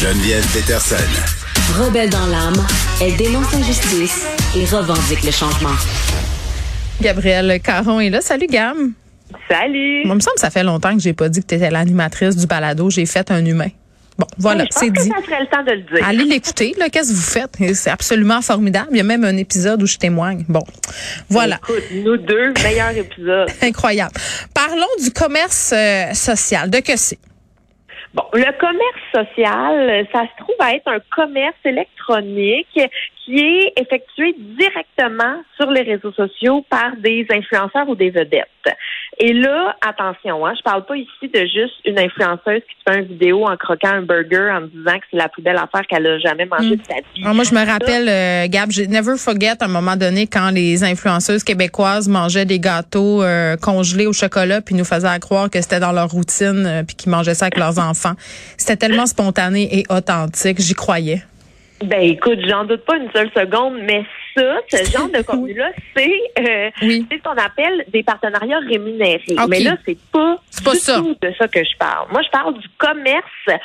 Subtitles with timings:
[0.00, 0.96] Geneviève Peterson.
[1.78, 2.66] Rebelle dans l'âme,
[3.00, 5.74] elle dénonce l'injustice et revendique le changement.
[7.00, 8.20] Gabrielle Caron est là.
[8.20, 8.92] Salut, Gam.
[9.50, 10.04] Salut.
[10.04, 11.70] Moi, il me semble que ça fait longtemps que j'ai pas dit que tu étais
[11.70, 12.90] l'animatrice du balado.
[12.90, 13.70] J'ai fait un humain.
[14.18, 15.08] Bon, voilà, Oui, je pense c'est que dit.
[15.08, 16.06] Ça serait le temps de le dire.
[16.06, 16.88] Allez l'écouter, là.
[16.90, 17.74] Qu'est-ce que vous faites?
[17.74, 18.88] C'est absolument formidable.
[18.92, 20.44] Il y a même un épisode où je témoigne.
[20.48, 20.64] Bon.
[21.30, 21.56] Voilà.
[21.68, 23.48] Écoute, nous deux, meilleur épisode.
[23.62, 24.12] Incroyable.
[24.52, 26.70] Parlons du commerce euh, social.
[26.70, 27.18] De que c'est?
[28.16, 32.80] Bon, le commerce social, ça se trouve à être un commerce électronique
[33.26, 38.46] qui est effectué directement sur les réseaux sociaux par des influenceurs ou des vedettes.
[39.18, 43.06] Et là, attention, hein, je parle pas ici de juste une influenceuse qui fait une
[43.06, 46.06] vidéo en croquant un burger en me disant que c'est la plus belle affaire qu'elle
[46.06, 47.22] a jamais mangée de sa vie.
[47.22, 50.50] Alors, moi, je me rappelle, euh, Gab, j'ai never forget à un moment donné quand
[50.50, 55.60] les influenceuses québécoises mangeaient des gâteaux euh, congelés au chocolat puis nous faisaient croire que
[55.60, 58.14] c'était dans leur routine euh, puis qu'ils mangeaient ça avec leurs enfants.
[58.56, 61.22] C'était tellement spontané et authentique, j'y croyais.
[61.84, 64.02] Ben écoute, j'en doute pas une seule seconde, mais
[64.34, 67.06] ça, ce genre de contenu-là, c'est euh, Oui.
[67.10, 69.22] ce qu'on appelle des partenariats rémunérés.
[69.48, 70.96] Mais là, c'est pas, pas du ça.
[70.96, 72.08] tout de ça que je parle.
[72.10, 73.60] Moi, je parle du commerce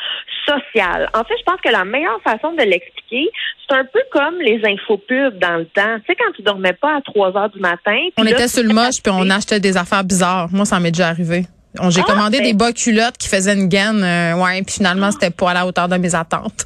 [0.46, 1.10] social.
[1.14, 3.30] En fait, je pense que la meilleure façon de l'expliquer,
[3.70, 5.98] c'est un peu comme les infopubs dans le temps.
[6.00, 7.98] Tu sais, quand tu dormais pas à 3 heures du matin.
[8.18, 10.50] On là, était sur le moche puis on achetait des affaires bizarres.
[10.52, 11.46] Moi, ça m'est déjà arrivé.
[11.80, 14.76] On- J'ai Ah, commandé ben- des bas culottes qui faisaient une gaine, euh, ouais, puis
[14.76, 16.66] finalement, c'était pas à la hauteur de mes attentes.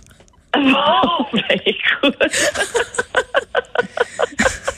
[0.65, 2.17] Bon, ben écoute.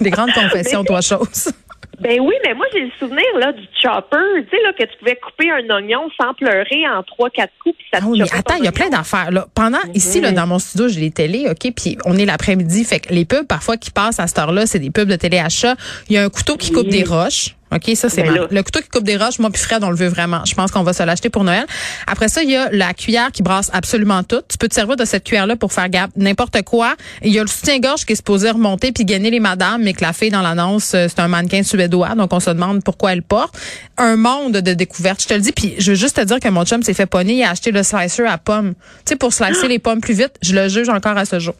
[0.02, 1.52] Des grandes confessions, toi, chose.
[2.00, 4.98] Ben oui, mais moi j'ai le souvenir là du chopper, tu sais là que tu
[5.00, 8.20] pouvais couper un oignon sans pleurer en trois quatre coups puis ça te Ah oui,
[8.20, 9.32] mais choppait attends, il y a plein d'affaires.
[9.32, 9.48] Là.
[9.56, 12.84] Pendant, ici, là, dans mon studio, j'ai les télés, OK, puis on est l'après-midi.
[12.84, 15.74] Fait que les pubs, parfois, qui passent à cette heure-là, c'est des pubs de téléachat.
[16.08, 16.76] Il y a un couteau qui Oui.
[16.84, 17.56] coupe des roches.
[17.70, 18.48] OK, ça, c'est Ben mal.
[18.50, 20.46] Le couteau qui coupe des roches, moi puis Fred, on le veut vraiment.
[20.46, 21.66] Je pense qu'on va se l'acheter pour Noël.
[22.08, 24.42] Après ça, il y a la cuillère qui brasse absolument tout.
[24.48, 26.96] Tu peux te servir de cette cuillère-là pour faire n'importe quoi.
[27.22, 29.94] Et il y a le soutien-gorge qui est supposé remonter puis gagner les madames, mais
[29.94, 33.12] que la fille dans l'annonce, euh, c'est un mannequin suédois, donc on se demande pourquoi
[33.14, 33.58] elle porte.
[33.98, 35.52] Un monde de découvertes, je te le dis.
[35.52, 37.72] Puis je veux juste te dire que mon chum s'est fait pogner, il a acheté
[37.72, 38.76] le slicer à pommes.
[38.76, 41.56] Tu sais, pour slicer les pommes plus vite, je le juge encore à ce jour.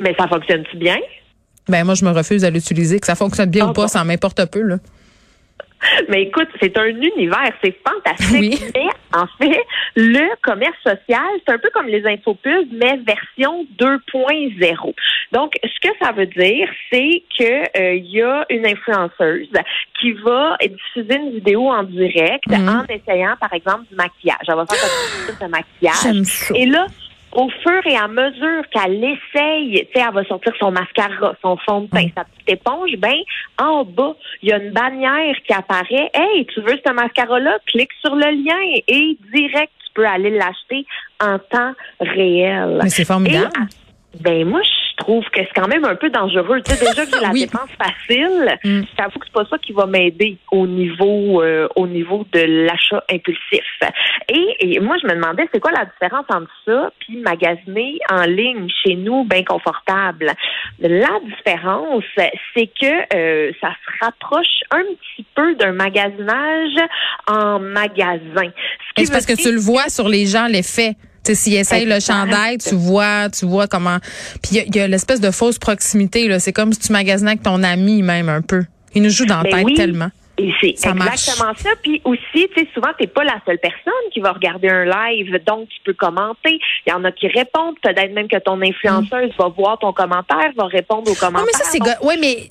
[0.00, 0.96] Mais ça fonctionne-tu bien?
[1.68, 3.00] Ben moi, je me refuse à l'utiliser.
[3.00, 3.88] Que ça fonctionne bien Ah ou pas, bon?
[3.88, 4.76] ça m'importe peu, là.
[6.08, 8.62] Mais écoute, c'est un univers, c'est fantastique.
[8.64, 8.70] Oui.
[8.74, 8.86] Mais
[9.18, 9.60] en fait,
[9.94, 14.94] le commerce social, c'est un peu comme les infopubs, mais version 2.0.
[15.32, 19.48] Donc, ce que ça veut dire, c'est que euh, il y a une influenceuse
[20.00, 22.68] qui va diffuser une vidéo en direct Mhm.
[22.68, 24.38] en essayant, par exemple, du maquillage.
[24.48, 24.78] Elle va faire
[25.28, 26.50] une de maquillage.
[26.54, 26.86] Et là,
[27.36, 31.56] au fur et à mesure qu'elle essaye, tu sais, elle va sortir son mascara, son
[31.58, 33.16] fond de teint, sa petite éponge, ben,
[33.58, 36.10] en bas, il y a une bannière qui apparaît.
[36.14, 37.58] Hey, tu veux ce mascara-là?
[37.66, 40.86] Clique sur le lien et direct, tu peux aller l'acheter
[41.20, 42.80] en temps réel.
[42.82, 43.50] Mais c'est formidable.
[44.14, 46.60] Et, ben, moi, je trouve que c'est quand même un peu dangereux.
[46.64, 47.40] Tu sais, déjà que j'ai la Oui.
[47.46, 48.82] dépense facile, Mm.
[48.98, 53.02] j'avoue que c'est pas ça qui va m'aider au niveau euh, au niveau de l'achat
[53.10, 53.64] impulsif.
[54.28, 58.22] Et, et moi, je me demandais, c'est quoi la différence entre ça puis magasiner en
[58.24, 60.32] ligne chez nous, bien confortable?
[60.80, 66.74] La différence, c'est que euh, ça se rapproche un petit peu d'un magasinage
[67.28, 68.50] en magasin.
[68.96, 70.94] Ce c'est parce veut que tu le vois sur les gens, l'effet.
[71.26, 73.98] Tu sais, s'ils essayent le chandail, tu vois, tu vois comment.
[74.42, 76.38] Puis il y a- il y a, l'espèce de fausse proximité, là.
[76.38, 78.64] C'est comme si tu magasinais avec ton ami, même, un peu.
[78.94, 79.74] Il nous joue dans la Ben tête oui.
[79.74, 80.10] tellement.
[80.38, 81.12] Et c'est marche.
[81.28, 81.70] exactement ça.
[81.82, 82.20] Puis aussi,
[82.54, 85.76] tu sais, souvent, t'es pas la seule personne qui va regarder un live, donc tu
[85.84, 86.58] peux commenter.
[86.86, 87.74] Il y en a qui répondent.
[87.82, 91.46] Peut-être même que ton influenceuse va voir ton commentaire, va répondre aux Oui, commentaires.
[91.46, 91.78] mais ça, c'est.
[91.78, 92.48] Donc, Ouais, mais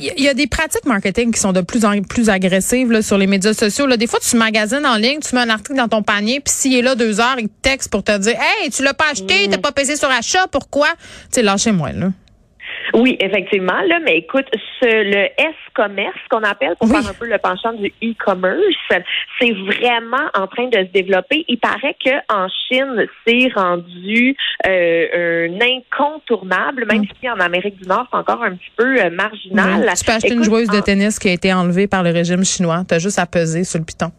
[0.00, 3.16] il y, a des pratiques marketing qui sont de plus en plus agressives là, sur
[3.18, 3.86] les médias sociaux.
[3.86, 3.96] Là.
[3.96, 6.74] Des fois, tu magasines en ligne, tu mets un article dans ton panier, puis s'il
[6.76, 9.46] est là deux heures, il te texte pour te dire Hey, tu l'as pas acheté,
[9.46, 9.50] Mm.
[9.52, 10.88] t'as pas payé sur achat, pourquoi?
[10.88, 12.08] Tu sais, lâchez-moi, là.
[12.94, 13.80] Oui, effectivement.
[13.86, 14.46] Là, mais écoute,
[14.80, 16.96] ce, le S-commerce qu'on appelle pour Oui.
[17.00, 18.62] faire un peu le penchant du e-commerce,
[19.40, 21.44] c'est vraiment en train de se développer.
[21.48, 27.88] Il paraît que en Chine, c'est rendu euh, un incontournable, même si en Amérique du
[27.88, 29.88] Nord, c'est encore un petit peu euh, marginal.
[29.96, 32.44] Tu peux acheter une joueuse de en- tennis qui a été enlevée par le régime
[32.44, 32.82] chinois.
[32.86, 34.10] T'as juste à peser sur le piton.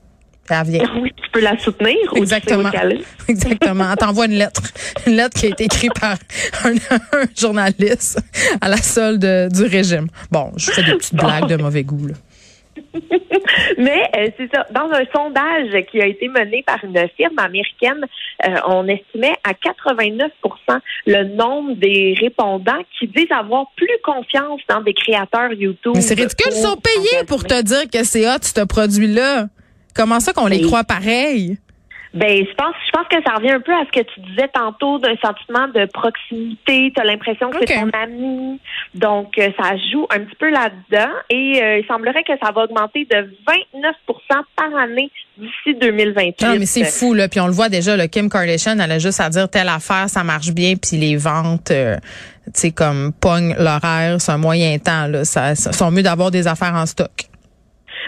[0.65, 0.83] Vient.
[1.01, 2.71] Oui, tu peux la soutenir ou Exactement.
[2.71, 2.97] est.
[3.29, 3.85] Exactement.
[3.91, 4.61] Elle t'envoie une lettre.
[5.05, 6.15] Une lettre qui a été écrite par
[6.65, 8.19] un, un journaliste
[8.59, 10.07] à la solde du régime.
[10.31, 11.25] Bon, je fais des petites Bon.
[11.27, 12.13] blagues de mauvais goût, là.
[13.77, 14.65] Mais euh, c'est ça.
[14.71, 18.05] Dans un sondage qui a été mené par une firme américaine,
[18.45, 20.29] euh, on estimait à 89%
[21.05, 25.93] le nombre des répondants qui disent avoir plus confiance dans des créateurs YouTube.
[25.95, 26.51] Mais c'est ridicule.
[26.55, 29.47] Ils sont payés pour te dire que c'est hot, ce produit-là.
[29.99, 30.67] Comment ça qu'on les Oui.
[30.67, 31.57] croit pareil?
[32.13, 34.47] Ben, je pense, je pense que ça revient un peu à ce que tu disais
[34.51, 36.91] tantôt d'un sentiment de proximité.
[36.95, 38.59] Tu as l'impression que c'est ton ami.
[38.95, 41.11] Donc, euh, ça joue un petit peu là-dedans.
[41.29, 46.47] Et euh, il semblerait que ça va augmenter de 29% par année d'ici 2028.
[46.47, 47.27] Non, mais c'est fou, là.
[47.27, 50.09] Puis on le voit déjà, le Kim Kardashian, elle a juste à dire telle affaire,
[50.09, 51.97] ça marche bien, puis les ventes, euh,
[52.45, 55.25] tu sais, comme pogne l'horaire, c'est un moyen temps, là.
[55.25, 57.11] Ça, ça sont mieux d'avoir des affaires en stock.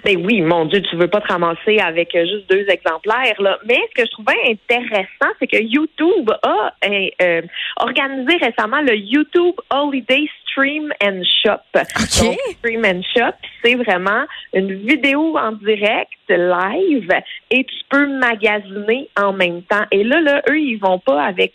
[0.04, 3.40] Ben oui, mon Dieu, tu veux pas te ramasser avec euh, juste deux exemplaires.
[3.40, 3.60] Là.
[3.66, 7.42] Mais ce que je trouvais intéressant, c'est que YouTube a euh, euh,
[7.78, 11.62] organisé récemment le YouTube Holiday Stream and Shop.
[11.76, 12.38] Okay.
[12.60, 17.10] Stream and Shop, c'est vraiment une vidéo en direct, live,
[17.50, 19.86] et tu peux magasiner en même temps.
[19.92, 21.54] Et là, là, eux, ils vont pas avec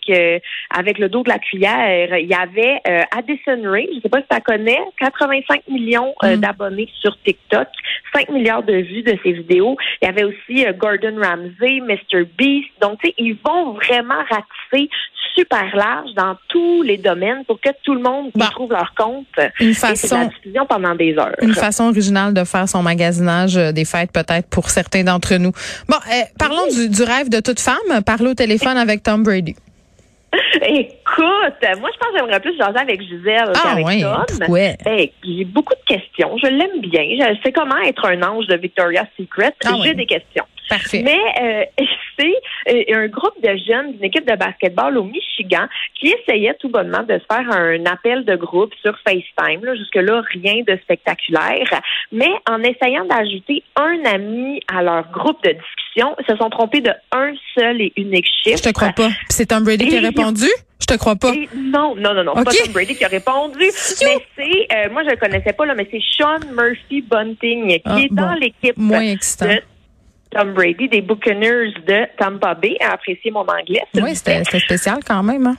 [0.70, 2.16] avec le dos de la cuillère.
[2.18, 2.80] Il y avait
[3.16, 6.36] Addison Ray, je sais pas si tu connais, 85 millions mm.
[6.36, 7.68] d'abonnés sur TikTok.
[8.14, 9.76] 5 milliards de vues de ces vidéos.
[10.00, 12.24] Il y avait aussi euh, Gordon Ramsay, Mr.
[12.36, 12.68] Beast.
[12.80, 14.46] Donc, tu sais, ils vont vraiment ratisser
[15.36, 19.26] super large dans tous les domaines pour que tout le monde bah, trouve leur compte.
[19.60, 21.36] Une façon, et la diffusion pendant des heures.
[21.42, 25.52] Une façon originale de faire son magasinage euh, des fêtes peut-être pour certains d'entre nous.
[25.88, 28.02] Bon, euh, parlons du, du, rêve de toute femme.
[28.04, 29.54] Parler au téléphone avec Tom Brady.
[30.62, 34.48] Écoute, moi, je pense que j'aimerais plus jaser avec Gisèle ah, qu'avec ouais, Tom.
[34.48, 34.76] Ouais.
[35.24, 36.36] j'ai beaucoup de questions.
[36.38, 37.02] Je l'aime bien.
[37.02, 39.54] Je sais comment être un ange de Victoria's Secret.
[39.64, 40.44] Ah, j'ai des questions.
[40.68, 41.02] Parfait.
[41.04, 41.64] Mais euh,
[42.18, 42.34] c'est
[42.74, 45.66] euh, un groupe de jeunes d'une équipe de basketball au Michigan
[45.98, 49.64] qui essayait tout bonnement de se faire un appel de groupe sur FaceTime.
[49.64, 51.80] Là, jusque-là, rien de spectaculaire.
[52.12, 56.80] Mais en essayant d'ajouter un ami à leur groupe de discussion, ils se sont trompés
[56.80, 58.58] de un seul et unique chiffre.
[58.58, 59.10] Je te crois pas.
[59.28, 60.46] C'est Tom Brady qui a répondu?
[60.80, 61.32] Je te crois pas.
[61.34, 62.32] Et non, non, non, non.
[62.32, 62.44] Okay.
[62.44, 63.58] Pas Tom Brady qui a répondu.
[63.60, 63.70] mais
[64.36, 67.98] c'est, euh, moi, je le connaissais pas, là, mais c'est Sean Murphy Bunting qui Ah,
[68.00, 68.38] est dans bon.
[68.40, 69.46] l'équipe Moins excitant.
[69.46, 69.62] de
[70.30, 72.76] Tom Brady, des Buccaneers de Tampa Bay.
[72.80, 73.82] À apprécier mon anglais.
[73.94, 75.46] Oui, c'était spécial quand même.
[75.46, 75.56] Hein?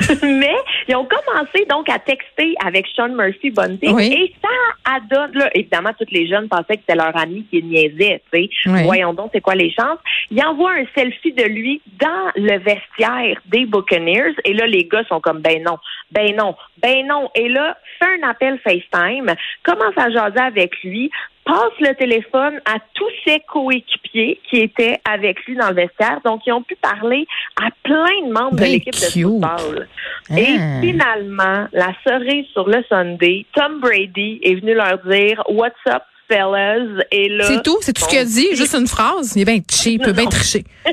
[0.22, 0.54] mais
[0.88, 4.12] ils ont commencé donc à texter avec Sean Murphy Bunting Oui.
[4.12, 8.22] et ça adonne là évidemment tous les jeunes pensaient que c'était leur ami qui niaisait,
[8.32, 8.50] tu sais.
[8.66, 8.82] Oui.
[8.84, 9.98] Voyons donc c'est quoi les chances.
[10.30, 15.04] Il envoie un selfie de lui dans le vestiaire des Buccaneers et là les gars
[15.08, 15.78] sont comme ben non,
[16.10, 21.10] ben non, ben non et là fait un appel FaceTime, commence à jaser avec lui,
[21.44, 26.20] passe le téléphone à tous ses coéquipiers qui étaient avec lui dans le vestiaire.
[26.24, 27.26] Donc, ils ont pu parler
[27.60, 29.88] à plein de membres de l'équipe de football.
[30.30, 30.38] Ah.
[30.38, 36.02] Et finalement, la cerise sur le Sunday, Tom Brady est venu leur dire What's up,
[36.30, 37.04] fellas?
[37.10, 37.44] Et là.
[37.44, 37.78] C'est tout?
[37.80, 38.54] C'est tout ce qu'il a dit?
[38.54, 39.34] Juste une phrase?
[39.36, 40.64] Il est bien cheap, il peut bien tricher.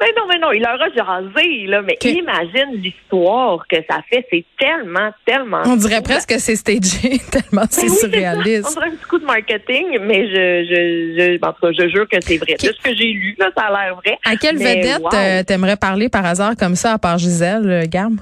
[0.00, 1.82] Mais non, mais non, il leur a jasé, là.
[1.82, 4.26] Mais imagine l'histoire que ça fait.
[4.30, 5.62] C'est tellement, tellement.
[5.66, 8.08] On dirait presque que c'est stagé, tellement c'est Ben oui, c'est ça.
[8.08, 8.72] On surréaliste.
[8.74, 12.08] dirait un petit coup de marketing, mais je, je, je, en tout cas, je jure
[12.08, 12.54] que c'est vrai.
[12.54, 14.18] De ce que j'ai lu, là, ça a l'air vrai.
[14.24, 15.08] À quelle Mais vedette wow.
[15.14, 18.14] euh, t'aimerais parler par hasard comme ça, à part Gisèle, euh, Gab?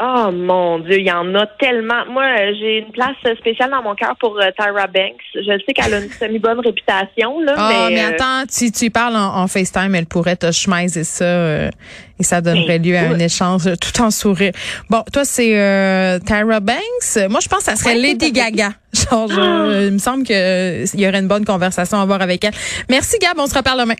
[0.00, 2.04] Oh mon Dieu, il y en a tellement.
[2.08, 5.20] Moi, euh, j'ai une place spéciale dans mon cœur pour euh, Tyra Banks.
[5.34, 8.84] Je sais qu'elle a une semi-bonne réputation, là, Ah, mais, mais, euh, attends, si tu
[8.84, 11.70] y parles en, en FaceTime, elle pourrait te chemiser ça euh,
[12.20, 14.52] et ça donnerait lieu à un échange tout en sourire.
[14.88, 17.28] Bon, toi, c'est euh, Tyra Banks.
[17.28, 18.30] Moi, je pense que ça serait Ouais, Lady.
[18.30, 18.70] Gaga.
[18.92, 22.52] Genre, je- il me semble qu'il y aurait une bonne conversation à avoir avec elle.
[22.88, 23.32] Merci, Gab.
[23.38, 23.94] On se reparle demain.